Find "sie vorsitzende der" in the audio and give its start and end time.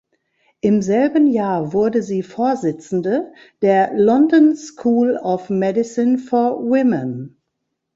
2.01-3.93